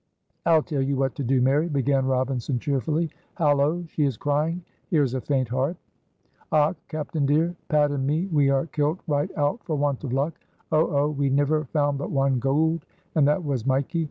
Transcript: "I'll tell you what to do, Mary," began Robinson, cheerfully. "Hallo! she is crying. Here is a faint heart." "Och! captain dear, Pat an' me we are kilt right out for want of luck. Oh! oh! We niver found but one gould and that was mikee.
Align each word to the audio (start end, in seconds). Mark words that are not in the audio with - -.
"I'll 0.47 0.63
tell 0.63 0.81
you 0.81 0.95
what 0.95 1.13
to 1.13 1.23
do, 1.23 1.43
Mary," 1.43 1.69
began 1.69 2.07
Robinson, 2.07 2.57
cheerfully. 2.57 3.11
"Hallo! 3.35 3.85
she 3.85 4.03
is 4.03 4.17
crying. 4.17 4.63
Here 4.89 5.03
is 5.03 5.13
a 5.13 5.21
faint 5.21 5.49
heart." 5.49 5.77
"Och! 6.51 6.75
captain 6.87 7.27
dear, 7.27 7.55
Pat 7.67 7.91
an' 7.91 8.07
me 8.07 8.25
we 8.31 8.49
are 8.49 8.65
kilt 8.65 8.99
right 9.05 9.29
out 9.37 9.63
for 9.63 9.75
want 9.75 10.03
of 10.03 10.11
luck. 10.11 10.39
Oh! 10.71 10.87
oh! 11.03 11.09
We 11.11 11.29
niver 11.29 11.65
found 11.65 11.99
but 11.99 12.09
one 12.09 12.39
gould 12.39 12.83
and 13.13 13.27
that 13.27 13.43
was 13.45 13.65
mikee. 13.67 13.99